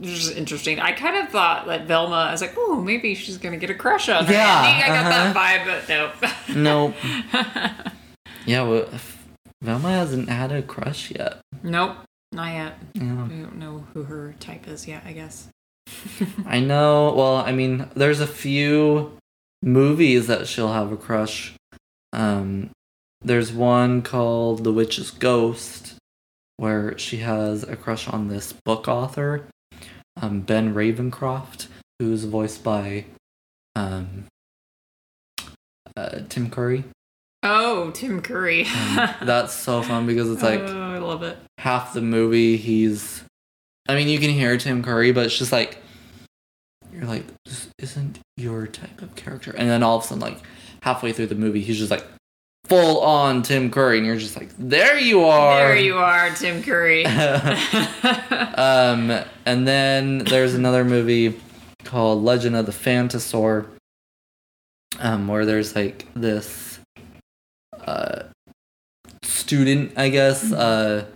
[0.00, 0.80] Just interesting.
[0.80, 3.74] I kind of thought that Velma, I was like, oh, maybe she's gonna get a
[3.74, 4.32] crush on her.
[4.32, 4.84] Yeah, Andy.
[4.84, 5.32] I got uh-huh.
[5.32, 6.16] that vibe,
[6.48, 6.94] but Nope.
[7.34, 7.92] nope.
[8.46, 8.88] Yeah, well,
[9.60, 11.40] Velma hasn't had a crush yet.
[11.62, 11.98] nope,
[12.32, 12.78] not yet.
[12.94, 13.26] Yeah.
[13.26, 15.02] We don't know who her type is yet.
[15.04, 15.48] I guess.
[16.46, 17.12] I know.
[17.14, 19.16] Well, I mean, there's a few
[19.62, 21.54] movies that she'll have a crush.
[22.12, 22.70] Um,
[23.22, 25.94] there's one called The Witch's Ghost,
[26.56, 29.46] where she has a crush on this book author,
[30.20, 31.68] um, Ben Ravencroft,
[31.98, 33.04] who's voiced by
[33.76, 34.26] um,
[35.96, 36.84] uh, Tim Curry.
[37.44, 38.66] Oh, Tim Curry.
[38.66, 41.38] And that's so fun because it's like I love it.
[41.58, 43.22] half the movie he's
[43.88, 45.78] I mean you can hear Tim Curry, but it's just like
[46.92, 49.54] you're like, this isn't your type of character.
[49.56, 50.38] And then all of a sudden, like
[50.82, 52.04] halfway through the movie, he's just like
[52.66, 55.68] full on Tim Curry, and you're just like, there you are.
[55.68, 57.04] There you are, Tim Curry.
[57.06, 59.10] um,
[59.46, 61.40] and then there's another movie
[61.84, 63.66] called Legend of the Phantosaur,
[65.00, 66.78] um, where there's like this
[67.80, 68.24] uh,
[69.22, 70.52] student, I guess.
[70.52, 71.06] Uh,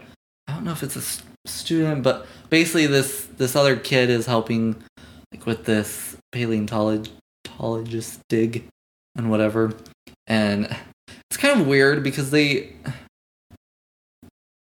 [0.49, 4.83] I don't know if it's a student, but basically this this other kid is helping
[5.33, 8.67] like with this paleontologist dig
[9.17, 9.75] and whatever,
[10.27, 10.77] and
[11.31, 12.73] it's kind of weird because they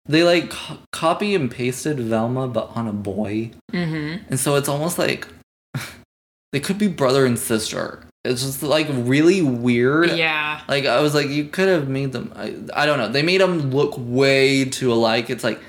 [0.06, 3.52] they like co- copy and pasted Velma but on a boy.
[3.72, 4.24] mm-hmm.
[4.30, 5.28] And so it's almost like
[6.52, 8.04] they could be brother and sister.
[8.24, 10.12] It's just like really weird.
[10.12, 10.62] Yeah.
[10.68, 12.32] Like I was like, you could have made them.
[12.36, 13.10] I, I don't know.
[13.10, 15.30] They made them look way too alike.
[15.30, 15.60] It's like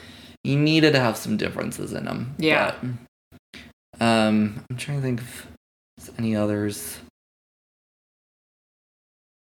[0.45, 2.35] you needed to have some differences in them.
[2.39, 2.75] Yeah.
[2.81, 5.47] But, um, I'm trying to think of
[6.19, 6.99] any others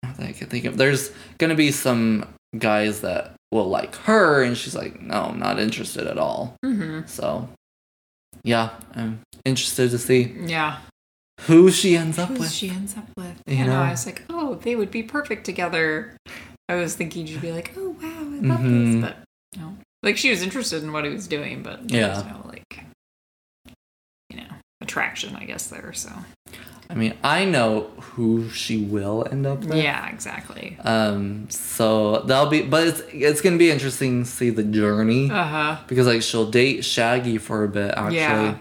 [0.01, 0.77] that I could think of.
[0.77, 2.25] There's gonna be some
[2.57, 6.55] guys that will like her, and she's like, no, I'm not interested at all.
[6.65, 7.07] Mm-hmm.
[7.07, 7.47] So,
[8.43, 10.79] yeah, I'm interested to see Yeah.
[11.41, 12.51] Who she ends up Who with.
[12.51, 13.41] she ends up with.
[13.47, 13.81] You know?
[13.81, 16.15] I was like, oh, they would be perfect together.
[16.69, 19.01] I was thinking she'd be like, oh wow, I love Mhm.
[19.01, 19.17] this, but
[19.59, 19.77] no.
[20.03, 22.23] Like she was interested in what he was doing, but Yeah.
[22.29, 22.83] no like,
[24.29, 24.47] you know,
[24.81, 25.93] attraction, I guess there.
[25.93, 26.11] So
[26.89, 29.75] I mean, I know who she will end up with.
[29.77, 30.77] yeah, exactly.
[30.83, 31.49] Um.
[31.49, 35.77] So that'll be, but it's it's gonna be interesting to see the journey Uh huh.
[35.87, 38.15] because like she'll date Shaggy for a bit actually.
[38.17, 38.57] Yeah.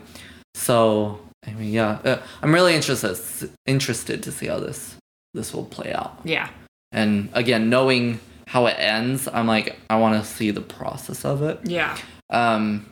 [0.55, 4.97] So I mean, yeah, uh, I'm really interested interested to see how this
[5.35, 6.19] this will play out.
[6.25, 6.49] Yeah.
[6.93, 11.43] And again, knowing how it ends, I'm like, I want to see the process of
[11.43, 11.61] it.
[11.65, 11.97] Yeah.
[12.31, 12.87] Um,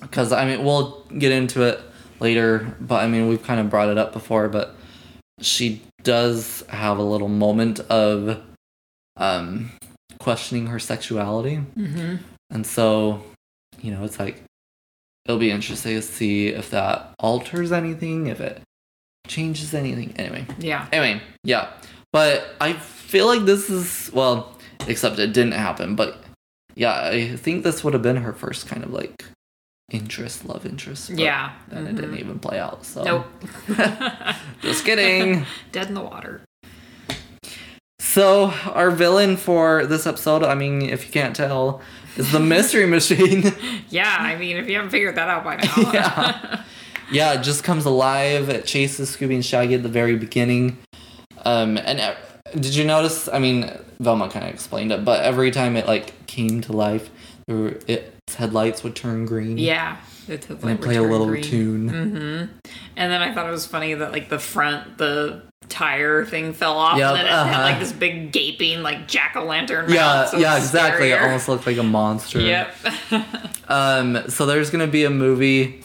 [0.00, 1.80] because I mean, we'll get into it
[2.20, 4.74] later, but I mean, we've kind of brought it up before, but
[5.40, 8.40] she does have a little moment of
[9.16, 9.70] um
[10.18, 12.16] questioning her sexuality, Mm-hmm.
[12.50, 13.22] and so
[13.80, 14.42] you know, it's like
[15.28, 18.62] it'll be interesting to see if that alters anything, if it
[19.28, 20.14] changes anything.
[20.16, 20.86] Anyway, Yeah.
[20.90, 21.68] anyway, yeah.
[22.12, 24.56] But I feel like this is well,
[24.88, 25.94] except it didn't happen.
[25.94, 26.24] But
[26.74, 29.24] yeah, I think this would have been her first kind of like
[29.90, 31.10] interest, love interest.
[31.10, 31.52] Yeah.
[31.68, 32.20] Then it didn't Mhm.
[32.20, 32.84] even play out.
[32.86, 33.26] So Nope.
[34.62, 35.44] just kidding.
[35.72, 36.42] Dead in the water.
[38.00, 41.80] so our villain for this episode, I mean, if you can't tell,
[42.18, 43.52] is the Mystery Machine.
[43.90, 45.74] Yeah, I mean, if you haven't figured that out by now.
[45.92, 46.62] Yeah.
[47.10, 48.50] yeah, it just comes alive.
[48.50, 50.76] It chases Scooby and Shaggy at the very beginning.
[51.44, 52.14] Um, and uh,
[52.52, 53.28] did you notice?
[53.28, 57.08] I mean, Velma kind of explained it, but every time it like came to life,
[57.46, 59.56] were, its headlights would turn green.
[59.56, 59.96] yeah.
[60.28, 61.42] And they play a little green.
[61.42, 61.90] tune.
[61.90, 62.70] Mm-hmm.
[62.96, 66.76] And then I thought it was funny that like the front, the tire thing fell
[66.76, 67.62] off, Yep, and then it had uh-huh.
[67.62, 69.90] like this big gaping like jack o' lantern.
[69.90, 71.10] Yeah, yeah, exactly.
[71.10, 72.40] It almost looked like a monster.
[72.40, 72.74] Yep.
[73.70, 75.82] Um, so there's gonna be a movie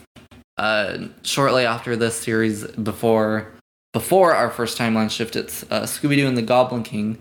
[0.57, 3.51] uh, shortly after this series before
[3.91, 5.35] before our first timeline shift.
[5.35, 7.17] It's uh, Scooby Doo and the Goblin King.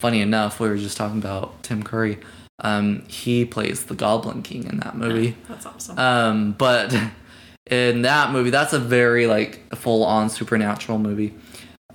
[0.00, 2.18] Funny enough, we were just talking about Tim Curry.
[2.62, 5.36] Um, he plays the Goblin King in that movie.
[5.48, 5.98] That's awesome.
[5.98, 6.94] Um, but
[7.70, 11.34] in that movie, that's a very like full on supernatural movie.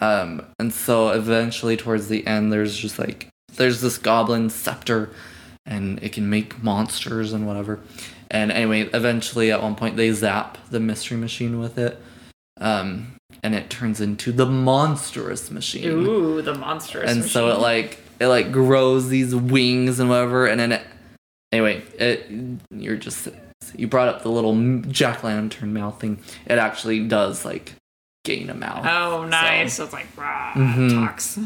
[0.02, 5.12] Um, and so eventually towards the end, there's just like there's this goblin scepter,
[5.66, 7.80] and it can make monsters and whatever.
[8.30, 12.02] And anyway, eventually at one point they zap the mystery machine with it,
[12.60, 17.10] um, and it turns into the monstrous machine Ooh, the monstrous.
[17.10, 20.82] and so it like it like grows these wings and whatever and then it
[21.52, 22.30] anyway it
[22.72, 23.28] you're just
[23.76, 24.56] you brought up the little
[24.90, 27.74] jack lantern mouth thing it actually does like
[28.24, 29.76] gain a mouth Oh, nice.
[29.76, 30.90] So, it's like rah, Mhm.
[31.06, 31.38] talks.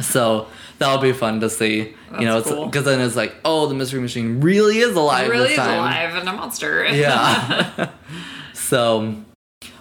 [0.06, 0.46] so
[0.78, 2.66] that'll be fun to see you know That's it's cool.
[2.66, 6.14] because then it's like oh the mystery machine really is alive really this is alive
[6.14, 6.84] and a monster.
[6.92, 7.90] yeah
[8.54, 9.16] so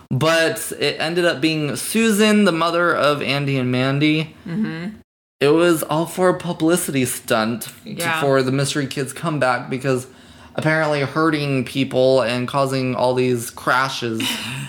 [0.10, 4.88] but it ended up being susan the mother of andy and mandy hmm
[5.42, 8.22] it was all for a publicity stunt Yeah.
[8.22, 10.08] for the mystery kids comeback because
[10.56, 14.22] apparently hurting people and causing all these crashes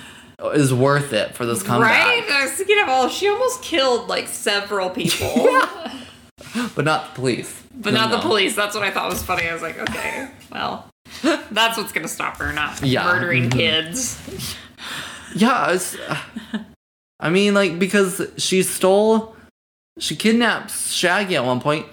[0.54, 2.24] is worth it for this comeback Right?
[2.30, 3.08] I was thinking of all.
[3.08, 5.28] She almost killed like several people,
[6.74, 8.54] but not the police but not the police.
[8.54, 9.48] That's what I thought was funny.
[9.48, 10.88] I was like, okay, Well,
[11.50, 13.04] that's what's gonna stop her, not Yeah.
[13.04, 13.52] murdering Mhm.
[13.52, 14.18] kids.
[15.34, 15.78] Yeah,
[17.18, 19.34] I mean, like because she stole,
[19.98, 21.86] she kidnaps Shaggy at one point.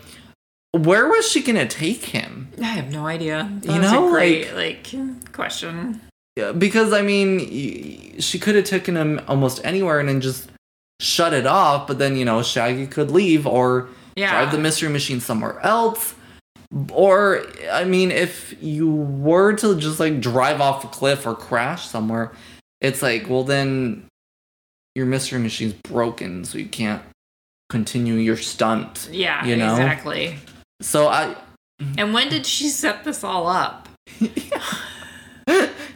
[0.71, 2.49] Where was she gonna take him?
[2.62, 3.49] I have no idea.
[3.63, 4.88] That You know, great like,
[5.31, 6.01] question.
[6.35, 10.49] Yeah, because I mean, she could have taken him almost anywhere and then just
[11.01, 11.88] shut it off.
[11.88, 14.31] But then you know, Shaggy could leave or Yeah.
[14.31, 16.13] drive the mystery machine somewhere else.
[16.91, 21.88] Or I mean, if you were to just like drive off a cliff or crash
[21.88, 22.31] somewhere,
[22.79, 24.05] it's like, well, then
[24.93, 27.01] your mystery machine's broken, so you can't
[27.69, 29.10] continue your stunt.
[29.12, 29.71] yeah, you know?
[29.73, 30.36] exactly.
[30.82, 31.36] So I,
[31.97, 33.88] And when did she set this all up?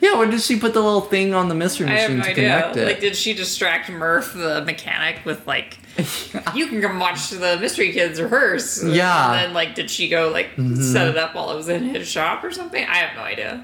[0.02, 2.24] yeah, when did she put the little thing on the mystery I have machine no
[2.24, 2.50] to idea.
[2.60, 2.86] connect it?
[2.88, 5.78] Like, did she distract Murph, the mechanic, with like,
[6.56, 8.84] you can come watch the Mystery Kids rehearse?
[8.84, 9.32] Yeah.
[9.32, 10.82] And then, like, did she go like Mhm.
[10.92, 12.84] set it up while it was in his shop or something?
[12.84, 13.64] I have no idea.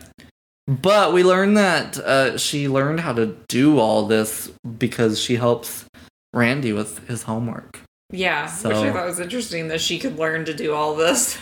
[0.67, 5.86] But we learned that uh, she learned how to do all this because she helps
[6.34, 7.80] Randy with his homework.
[8.12, 11.38] Yeah, which I thought was interesting that she could learn to do all this.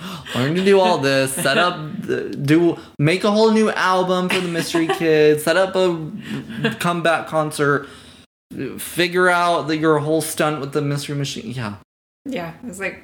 [0.34, 1.78] Learn to do all this, set up,
[2.42, 7.86] do make a whole new album for the Mystery Kids, set up a comeback concert,
[8.78, 11.50] figure out the, your whole stunt with the Mystery Machine.
[11.50, 11.74] Yeah,
[12.24, 13.02] Yeah, it's like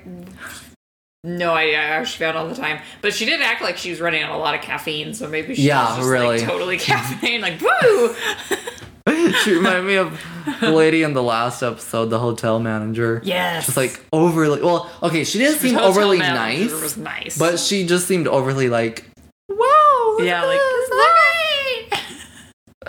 [1.22, 4.00] no idea how she found all the time, but she did act like she was
[4.00, 6.38] running on a lot of caffeine, so maybe she Yeah, was just really.
[6.38, 8.14] like totally caffeine, like woo.
[9.44, 10.20] she reminded me of
[10.60, 13.20] the lady in the last episode, the hotel manager.
[13.24, 17.86] yes, Just like overly well, okay, she didn't seem overly nice, Was nice, but she
[17.86, 19.04] just seemed overly like,
[19.48, 20.90] wow, yeah, like this."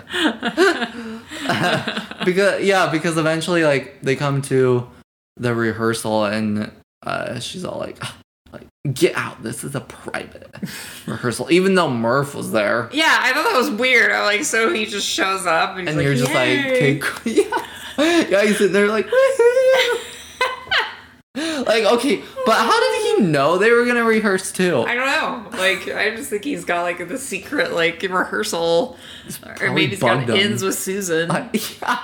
[2.24, 4.88] because yeah, because eventually like they come to
[5.36, 6.70] the rehearsal and
[7.02, 8.02] uh, she's all "Ah, like
[8.94, 10.54] get out, this is a private
[11.06, 12.88] rehearsal, even though Murph was there.
[12.92, 14.12] yeah, I thought that was weird.
[14.12, 16.98] I'm like, so he just shows up and, he's And like, you're just like, okay,
[16.98, 19.06] cool." yeah, yeah, he's sitting there like,
[21.36, 24.84] like okay, but how did he know they were gonna rehearse too?
[24.86, 25.58] I don't know.
[25.58, 28.96] Like, I just think he's got like the secret like rehearsal,
[29.60, 30.36] or maybe he's got him.
[30.36, 31.28] ins with Susan.
[31.82, 31.98] yeah.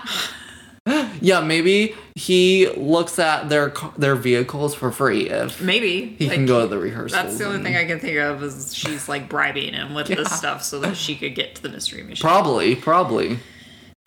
[1.20, 6.46] yeah, maybe he looks at their their vehicles for free if maybe he like, can
[6.46, 7.22] go to the rehearsal.
[7.22, 10.16] That's the only thing I can think of is she's like bribing him with Yeah.
[10.16, 12.20] this stuff so that she could get to the mystery machine.
[12.22, 13.38] Probably, probably.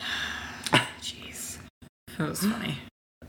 [1.02, 1.58] Jeez,
[2.16, 2.78] that was funny.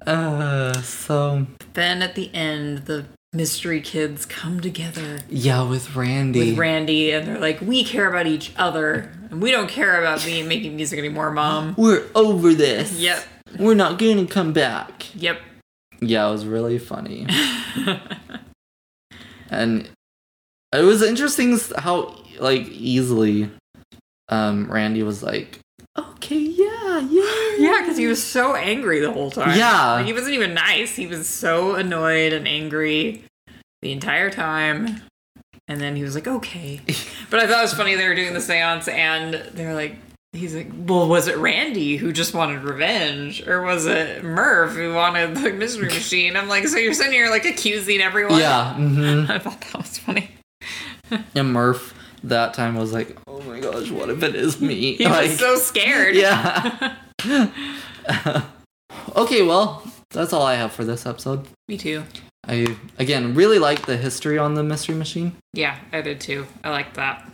[0.06, 6.50] Uh, so Then at the end, the mystery kids come together yeah, with Randy.
[6.52, 10.26] with Randy, and they're like, "We care about each other, and we don't care about
[10.26, 12.94] me making music anymore, Mom." We're over this.
[13.00, 13.24] Yep.
[13.58, 15.14] We're not gonna come back.
[15.16, 15.40] Yep.
[16.02, 17.28] Yeah, it was really funny.
[19.50, 19.90] and
[20.74, 23.50] it was interesting how like easily
[24.30, 25.60] um Randy was like,
[25.98, 29.58] "Okay, yeah, yeah." Yeah, because he was so angry the whole time.
[29.58, 29.94] Yeah.
[29.94, 30.96] Like, he wasn't even nice.
[30.96, 33.26] He was so annoyed and angry
[33.82, 35.02] the entire time.
[35.68, 36.82] And then he was like, okay.
[37.30, 39.96] But I thought it was funny they were doing the seance and they're like,
[40.34, 43.46] he's like, well, was it Randy who just wanted revenge?
[43.48, 46.36] Or was it Murph who wanted the mystery machine?
[46.36, 48.40] I'm like, so you're sitting here like accusing everyone?
[48.40, 50.32] Yeah, hmm I thought that was funny.
[51.34, 55.06] And Murph that time was like, "Oh my gosh, what if it is me?" He
[55.06, 56.16] like, was so scared.
[56.16, 56.96] yeah.
[59.16, 61.48] okay, well, that's all I have for this episode.
[61.68, 62.04] Me too.
[62.48, 65.36] I again really like the history on the mystery machine.
[65.54, 66.46] Yeah, I did too.
[66.64, 67.28] I like that.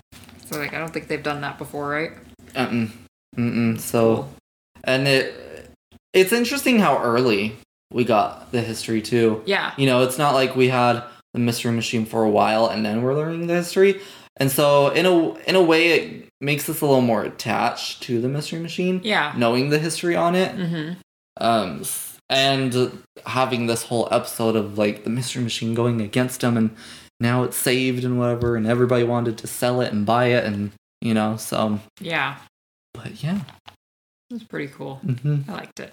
[0.45, 2.11] So like, I don't think they've done that before, right?
[2.55, 2.89] Mm-mm.
[3.37, 3.79] Mm-mm.
[3.79, 4.29] So,
[4.83, 5.33] and it
[6.13, 7.57] it's interesting how early
[7.91, 9.43] we got the history too.
[9.45, 9.73] Yeah.
[9.77, 13.01] You know, it's not like we had the mystery machine for a while and then
[13.01, 13.99] we're learning the history.
[14.37, 18.19] And so, in a in a way, it makes us a little more attached to
[18.19, 19.33] the mystery machine, Yeah.
[19.37, 20.55] knowing the history on it.
[20.55, 20.93] Mm-hmm.
[21.37, 21.83] Um,
[22.29, 26.75] and having this whole episode of like the mystery machine going against them and
[27.19, 30.71] now it's saved and whatever, and everybody wanted to sell it and buy it, and
[31.01, 31.79] you know, so.
[31.99, 32.37] Yeah.
[32.93, 33.41] But yeah.
[34.29, 34.95] It was pretty cool.
[34.97, 35.91] hmm I liked it.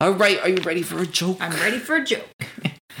[0.00, 1.38] All right, are you ready for a joke?
[1.40, 2.28] I'm ready for a joke.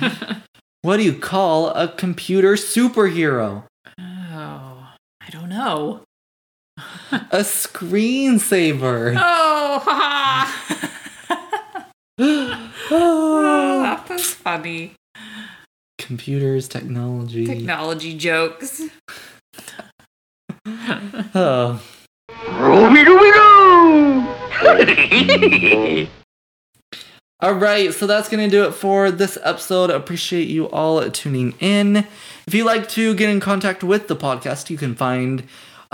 [0.82, 3.64] What do you call a computer superhero?
[3.98, 4.88] Oh,
[5.20, 6.02] I don't know.
[7.10, 9.16] A screensaver.
[9.18, 10.52] Oh, haha.
[12.20, 14.94] oh, that was funny.
[15.98, 17.46] Computers, technology.
[17.46, 18.82] Technology jokes.
[21.34, 21.82] Oh.
[27.40, 29.90] All right, so that's going to do it for this episode.
[29.90, 32.06] Appreciate you all tuning in.
[32.46, 35.44] If you'd like to get in contact with the podcast, you can find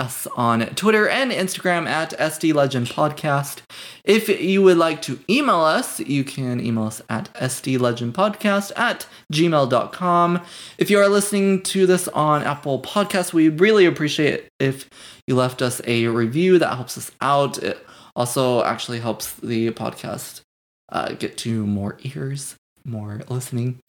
[0.03, 3.61] us on Twitter and Instagram at SD Legend Podcast.
[4.03, 10.41] If you would like to email us, you can email us at sdlegendpodcast at gmail.com.
[10.77, 14.89] If you are listening to this on Apple Podcasts, we really appreciate it if
[15.25, 16.59] you left us a review.
[16.59, 17.57] That helps us out.
[17.63, 20.41] It also actually helps the podcast
[20.89, 23.79] uh, get to more ears, more listening.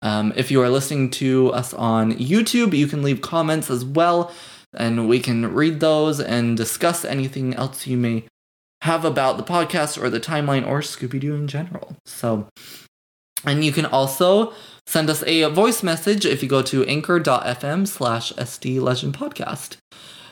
[0.00, 4.32] Um, if you are listening to us on YouTube, you can leave comments as well,
[4.74, 8.24] and we can read those and discuss anything else you may
[8.82, 11.96] have about the podcast or the timeline or Scooby Doo in general.
[12.06, 12.48] So,
[13.44, 14.52] and you can also
[14.86, 19.76] send us a voice message if you go to anchor.fm slash SD Legend Podcast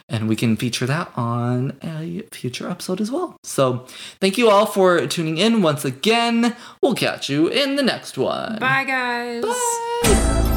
[0.09, 3.37] and we can feature that on a future episode as well.
[3.43, 3.87] So,
[4.21, 6.57] thank you all for tuning in once again.
[6.81, 8.59] We'll catch you in the next one.
[8.59, 9.45] Bye, guys.
[9.45, 10.53] Bye.